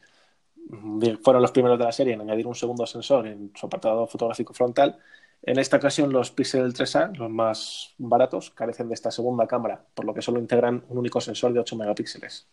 [0.69, 4.07] mm, fueron los primeros de la serie en añadir un segundo sensor en su apartado
[4.07, 4.99] fotográfico frontal,
[5.43, 10.05] en esta ocasión los Pixel 3A, los más baratos, carecen de esta segunda cámara, por
[10.05, 12.47] lo que solo integran un único sensor de 8 megapíxeles.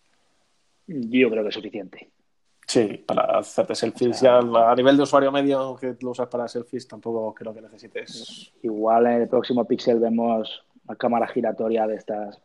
[0.87, 2.09] Yo creo que es suficiente.
[2.69, 6.87] Sí, para hacerte selfies ya a nivel de usuario medio que lo usas para selfies
[6.87, 8.53] tampoco creo que necesites.
[8.61, 12.39] Igual en el próximo Pixel vemos una cámara giratoria de estas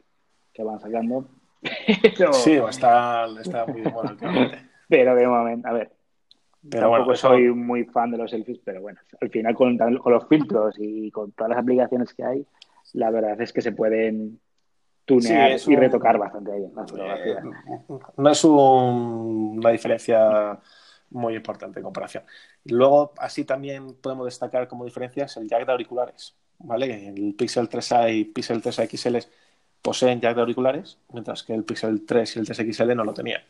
[0.54, 1.26] que van sacando.
[2.32, 4.66] Sí, está, está muy bueno últimamente.
[4.88, 5.92] Pero de momento, a ver,
[6.70, 10.76] pero tampoco soy muy fan de los selfies, pero bueno, al final con, los filtros
[10.78, 12.46] y con todas las aplicaciones que hay,
[12.94, 14.40] la verdad es que se pueden
[15.04, 17.38] tunear y retocar bastante ahí en la fotografía.
[17.38, 20.58] Eh, no es una diferencia
[21.10, 22.24] muy importante en comparación.
[22.64, 27.08] Luego, así también podemos destacar como diferencias el jack de auriculares, ¿vale?
[27.08, 29.28] El Pixel 3A y Pixel 3A XL
[29.82, 33.42] poseen jack de auriculares, mientras que el Pixel 3 y el 3XL no lo tenían.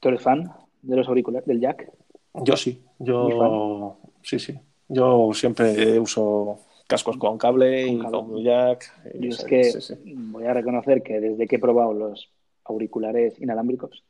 [0.00, 0.52] ¿Tú eres fan
[0.82, 1.90] de los auriculares, del jack?
[2.34, 4.58] Yo sí, yo sí, sí.
[4.88, 8.92] Yo siempre uso cascos con cable y con jack.
[9.14, 9.72] Y es que
[10.04, 12.30] voy a reconocer que desde que he probado los
[12.64, 14.04] auriculares inalámbricos,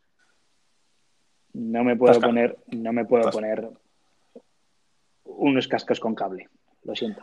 [1.53, 3.69] no me puedo poner, no me puedo poner
[5.25, 6.49] unos cascos con cable.
[6.85, 7.23] Lo siento.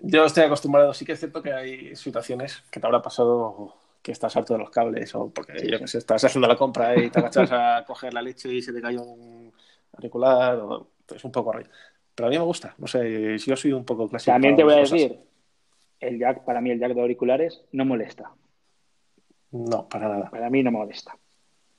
[0.00, 4.12] Yo estoy acostumbrado, sí que es cierto que hay situaciones que te habrá pasado que
[4.12, 7.10] estás harto de los cables o porque yo que sé, estás haciendo la compra y
[7.10, 9.52] te agachas a coger la leche y se te cae un
[9.94, 11.68] auricular o es un poco rollo.
[12.16, 14.32] Pero a mí me gusta, no sé, yo soy un poco clásico.
[14.32, 15.20] También te voy a decir,
[16.00, 18.32] el jack, para mí el jack de auriculares no molesta.
[19.52, 20.30] No, para nada.
[20.30, 21.16] Para mí no molesta.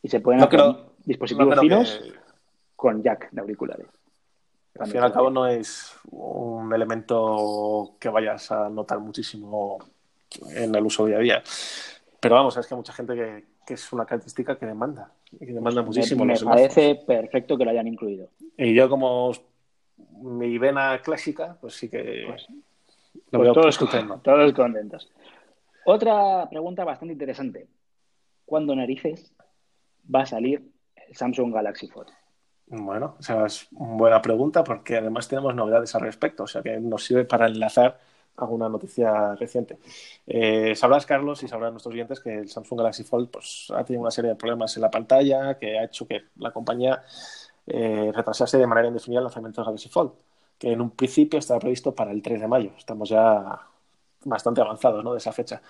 [0.04, 0.62] Y se pueden hacer
[1.06, 2.04] dispositivos finos
[2.76, 3.88] con jack de auriculares.
[4.80, 9.80] Al fin y al cabo no es un elemento que vayas a notar muchísimo
[10.56, 11.44] en el uso día a día.
[12.20, 15.52] Pero vamos, es que hay mucha gente que, es una característica que demanda, y que
[15.52, 16.26] demanda muchísimo.
[16.26, 18.30] Me, parece perfecto que lo hayan incluido.
[18.56, 19.32] Y yo como
[19.98, 22.48] mi vena clásica, pues sí que pues,
[23.32, 23.78] lo veo todos,
[24.24, 25.12] todos contentos.
[25.86, 27.68] Otra pregunta bastante interesante.
[28.46, 29.34] ¿Cuándo narices
[30.14, 30.64] va a salir
[30.96, 32.10] el Samsung Galaxy Fold?
[32.68, 36.62] Bueno, o sea, es una buena pregunta porque además tenemos novedades al respecto, o sea
[36.62, 37.98] que nos sirve para enlazar
[38.36, 39.80] alguna noticia reciente.
[40.26, 44.02] Eh, sabrás, Carlos, y sabrán nuestros oyentes que el Samsung Galaxy Fold pues, ha tenido
[44.02, 47.02] una serie de problemas en la pantalla que ha hecho que la compañía
[47.68, 50.12] eh, retrasase de manera indefinida el lanzamiento del Galaxy Fold,
[50.58, 52.72] que en un principio estaba previsto para el 3 de mayo.
[52.78, 53.60] Estamos ya
[54.24, 55.12] bastante avanzados ¿no?
[55.12, 55.62] de esa fecha.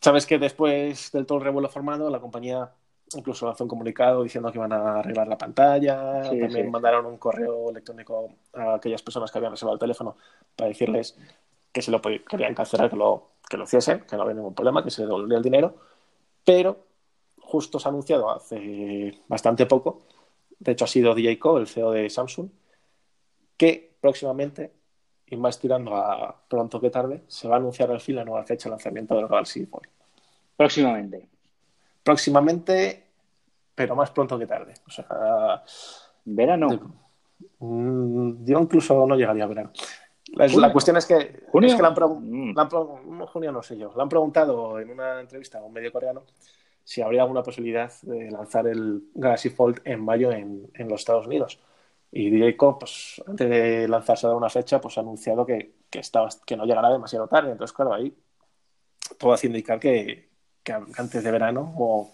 [0.00, 2.70] Sabes que después del todo el revuelo formado, la compañía
[3.14, 6.22] incluso hace un comunicado diciendo que iban a arreglar la pantalla.
[6.22, 10.16] También mandaron un correo electrónico a aquellas personas que habían reservado el teléfono
[10.56, 11.16] para decirles
[11.72, 14.82] que se lo querían cancelar, que lo, que lo hiciesen, que no había ningún problema,
[14.82, 15.74] que se devolvería el dinero.
[16.44, 16.78] Pero
[17.40, 20.02] justo se ha anunciado hace bastante poco,
[20.58, 22.48] de hecho ha sido DJ Co, el CEO de Samsung,
[23.56, 24.72] que próximamente,
[25.26, 28.44] y más tirando a pronto que tarde, se va a anunciar al fin la nueva
[28.44, 29.88] fecha de lanzamiento del Galaxy Fold.
[30.56, 31.28] Próximamente
[32.04, 33.02] próximamente,
[33.74, 34.74] pero más pronto que tarde.
[34.86, 35.64] O sea,
[36.24, 36.94] verano.
[37.58, 39.72] Mm, yo incluso no llegaría a verano.
[40.34, 41.68] La, cuestión es que, ¿Junio?
[41.68, 42.54] Es que mm.
[42.54, 46.22] no, junio no sé yo, le han preguntado en una entrevista a un medio coreano
[46.84, 51.58] si habría alguna posibilidad de lanzar el Galaxy Fold en mayo en, los Estados Unidos.
[52.12, 56.28] Y DJ pues, antes de lanzarse a una fecha, pues ha anunciado que, que, estaba,
[56.46, 57.52] que no llegará demasiado tarde.
[57.52, 58.14] Entonces, claro, ahí
[59.18, 60.28] todo hace indicar que,
[60.62, 62.10] que antes de verano o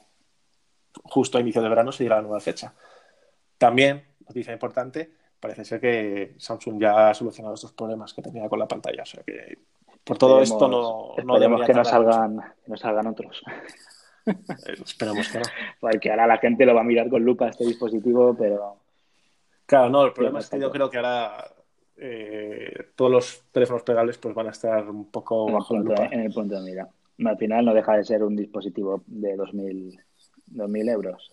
[1.04, 2.72] justo a inicio de verano se llega la nueva fecha.
[3.58, 8.58] También, noticia importante, parece ser que Samsung ya ha solucionado estos problemas que tenía con
[8.58, 9.02] la pantalla.
[9.02, 9.58] O sea que
[10.04, 13.42] por todo esto no, no que no salgan, no salgan otros.
[14.26, 15.44] Eh, esperamos que no.
[15.80, 18.76] Porque ahora la gente lo va a mirar con lupa este dispositivo, pero.
[19.66, 21.44] Claro, no, el problema es que yo creo que ahora
[21.96, 26.20] eh, todos los teléfonos plegables pues van a estar un poco en bajo el En
[26.20, 26.88] el punto de mira
[27.28, 30.00] al final no deja de ser un dispositivo de 2.000,
[30.46, 31.30] 2000 euros.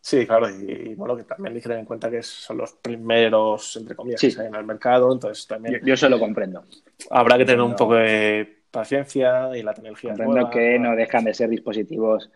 [0.00, 3.76] Sí, claro, y, bueno, que también hay que tener en cuenta que son los primeros,
[3.76, 4.28] entre comillas, Sí.
[4.28, 6.64] que salen al mercado, entonces también Yo, yo se lo comprendo.
[7.10, 10.50] habrá que tener un poco de paciencia y la tecnología Comprendo nueva.
[10.50, 12.30] que no dejan de ser dispositivos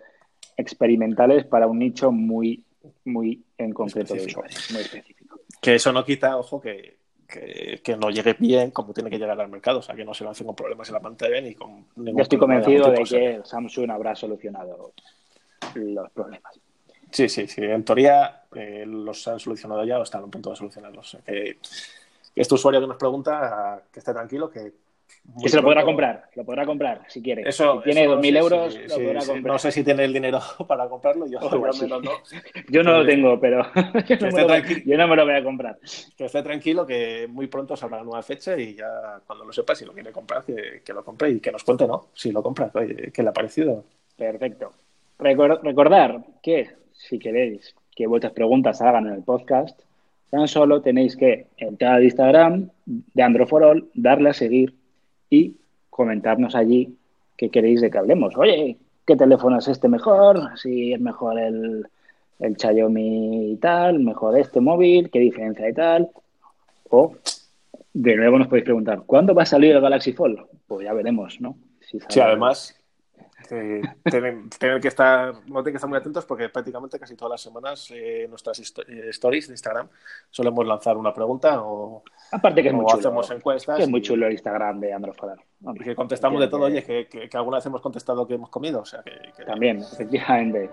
[0.57, 2.65] experimentales para un nicho muy,
[3.05, 4.41] muy en concreto de Específico.
[4.41, 5.41] usuarios, muy específico.
[5.61, 6.97] Que eso no quita, ojo, que,
[7.29, 10.15] que, que no llegue bien como tiene que llegar al mercado, o sea, que no
[10.15, 13.41] se lancen con problemas en la pantalla ni con ningún Yo estoy convencido de que
[13.45, 14.93] Samsung habrá solucionado
[15.75, 16.59] los problemas.
[17.11, 17.63] Sí, sí, sí.
[17.63, 21.07] En teoría eh, los han solucionado ya o están a punto de solucionarlos.
[21.07, 21.57] O sea, que,
[22.35, 24.73] que este usuario que nos pregunta, que esté tranquilo, que...
[25.43, 27.47] Que se lo podrá comprar, lo podrá comprar si quiere.
[27.47, 29.31] Eso, si tiene eso 2.000 sí, euros, sí, lo podrá sí.
[29.31, 29.53] comprar.
[29.53, 32.01] No sé si tiene el dinero para comprarlo, yo, Oh, no.
[32.71, 33.63] Yo no lo tengo, pero
[34.09, 34.81] yo no, me lo, tranquilo.
[34.87, 35.79] yo no me lo voy a comprar.
[36.17, 39.75] Que esté tranquilo, que muy pronto sabrá la nueva fecha y ya cuando lo sepa,
[39.75, 42.07] si lo quiere comprar, que, que lo compre y que nos cuente, ¿no?
[42.15, 43.85] Si lo compra, oye, ¿qué le ha parecido?
[44.17, 44.73] Perfecto.
[45.19, 49.79] Recor- recordar que si queréis que vuestras preguntas se hagan en el podcast,
[50.31, 54.75] tan solo tenéis que entrar al Instagram de Androforol, darle a seguir
[55.31, 55.57] y
[55.91, 56.97] comentarnos allí
[57.37, 58.37] qué queréis de que hablemos.
[58.37, 60.59] Oye, ¿qué teléfono es este mejor?
[60.59, 61.87] Si es mejor el,
[62.41, 66.11] el Xiaomi y tal, mejor este móvil, qué diferencia hay tal.
[66.91, 67.15] O
[67.93, 70.41] de nuevo nos podéis preguntar, ¿cuándo va a salir el Galaxy Fold?
[70.67, 71.57] Pues ya veremos, ¿no?
[71.81, 72.78] Si Sí, además,
[73.51, 74.49] eh, tienen
[74.81, 78.27] que estar, no tienen que estar muy atentos porque prácticamente casi todas las semanas eh,
[78.29, 79.89] nuestras histo- eh, stories de Instagram
[80.31, 82.99] solemos lanzar una pregunta o, Aparte que es muy chulo.
[83.01, 85.41] hacemos encuestas que es muy chulo el Instagram de Androforal.
[85.75, 88.51] y que contestamos de todo, oye, que, que, que alguna vez hemos contestado que hemos
[88.51, 90.71] comido, o sea que, que- También, efectivamente.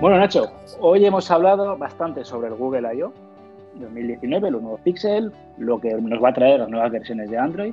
[0.00, 3.12] Bueno, Nacho, hoy hemos hablado bastante sobre el Google I.O.
[3.74, 7.72] 2019, los nuevos Pixel, lo que nos va a traer las nuevas versiones de Android.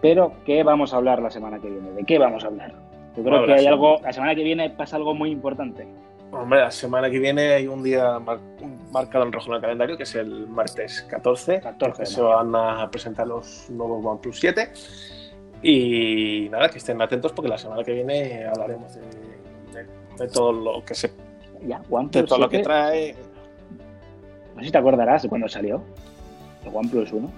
[0.00, 1.90] Pero, ¿qué vamos a hablar la semana que viene?
[1.92, 2.72] ¿De qué vamos a hablar?
[3.16, 5.86] Yo creo que hay algo, la semana que viene pasa algo muy importante.
[6.32, 8.40] Hombre, la semana que viene hay un día mar-
[8.90, 11.60] marcado en rojo en el calendario, que es el martes 14.
[11.60, 14.72] 14 de que se van a presentar los nuevos OnePlus 7.
[15.62, 19.86] Y nada, que estén atentos porque la semana que viene hablaremos de, de-
[20.18, 21.10] de todo lo que se,
[21.66, 23.14] Ya, de OnePlus todo lo que 7, trae.
[24.54, 25.82] No sé si te acordarás de cuando salió
[26.64, 27.30] el OnePlus 1.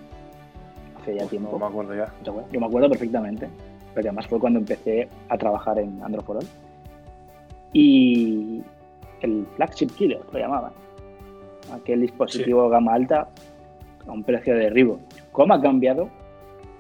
[1.00, 1.52] Hace ya tiempo.
[1.52, 2.12] No me acuerdo ya.
[2.24, 3.48] Yo me acuerdo perfectamente.
[3.94, 6.44] Porque además fue cuando empecé a trabajar en Androforol.
[7.72, 8.62] Y
[9.22, 10.72] el flagship killer lo llamaban.
[11.72, 13.28] Aquel dispositivo gama alta
[14.06, 15.00] a un precio de derribo.
[15.32, 16.08] ¿Cómo ha cambiado?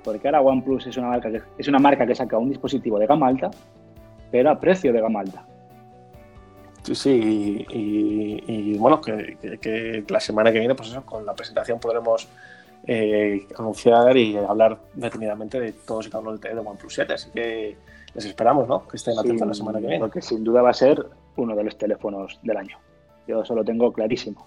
[0.04, 3.06] Porque ahora OnePlus es una marca que, es una marca que saca un dispositivo de
[3.06, 3.50] gama alta,
[4.30, 5.44] pero a precio de gama alta.
[6.86, 8.44] Sí, sí, y, y-
[8.74, 12.28] y, bueno, que, que- que la semana que viene, pues eso, con la presentación podremos
[12.86, 17.14] eh, anunciar y hablar detenidamente de todos y cada uno del de OnePlus 7.
[17.14, 17.76] Así que
[18.14, 18.86] les esperamos, ¿no?
[18.86, 19.98] Que estén atentos Sí, la semana que viene.
[20.00, 21.04] Porque sin duda va a ser
[21.36, 22.78] uno de los teléfonos del año.
[23.26, 24.46] Yo eso lo tengo clarísimo.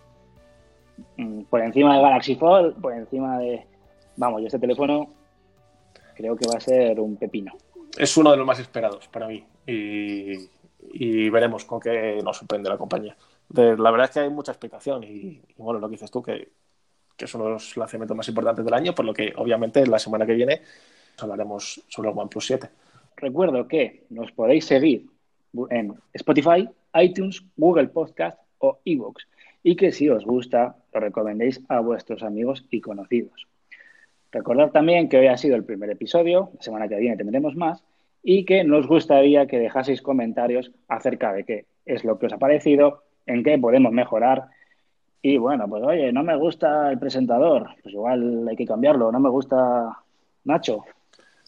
[1.18, 3.66] Mm, Por encima de Galaxy Fold, por encima de...
[4.16, 5.10] Vamos, yo este teléfono
[6.16, 7.52] creo que va a ser un pepino.
[7.98, 10.34] Es uno de los más esperados para mí y,
[10.92, 13.16] y veremos con qué nos sorprende la compañía.
[13.50, 16.50] La verdad es que hay mucha explicación y, bueno, lo que dices tú, que,
[17.18, 20.00] que es uno de los lanzamientos más importantes del año, por lo que obviamente la
[20.00, 20.62] semana que viene
[21.18, 22.70] hablaremos sobre el OnePlus 7.
[23.18, 25.06] Recuerdo que nos podéis seguir
[25.70, 29.24] en Spotify, iTunes, Google Podcast o iVoox
[29.64, 33.48] y que si os gusta lo recomendéis a vuestros amigos y conocidos.
[34.32, 37.84] Recordad también que hoy ha sido el primer episodio, la semana que viene tendremos más
[38.24, 42.38] y que nos gustaría que dejaseis comentarios acerca de qué es lo que os ha
[42.38, 44.46] parecido, en qué podemos mejorar
[45.22, 49.20] y bueno, pues oye, no me gusta el presentador, pues igual hay que cambiarlo, no
[49.20, 49.98] me gusta
[50.46, 50.84] Nacho,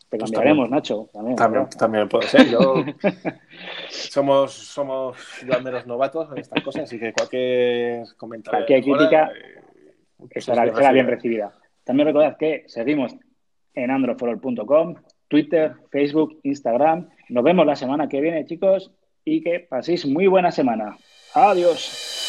[0.09, 1.09] te Pues cambiaremos, también- Nacho.
[1.37, 2.49] También, También, puede ser.
[2.49, 2.59] Yo,
[3.89, 5.17] somos, somos
[5.63, 8.65] menos novatos en estas cosas, así que cualquier comentario.
[8.65, 9.61] Cualquier crítica eh,
[10.31, 11.03] pues Será, bien recibida.
[11.15, 11.51] recibida.
[11.85, 13.15] También recordad que seguimos
[13.73, 14.95] en androforol.com,
[15.31, 17.07] Twitter, Facebook, Instagram.
[17.29, 18.91] Nos vemos la semana que viene, chicos,
[19.23, 20.97] y que paséis muy buena semana.
[21.33, 22.20] Adiós.